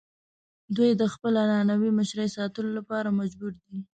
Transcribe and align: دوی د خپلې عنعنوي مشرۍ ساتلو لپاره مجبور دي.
دوی 0.75 0.91
د 1.01 1.03
خپلې 1.13 1.37
عنعنوي 1.45 1.91
مشرۍ 1.99 2.27
ساتلو 2.37 2.69
لپاره 2.77 3.15
مجبور 3.19 3.51
دي. 3.65 3.77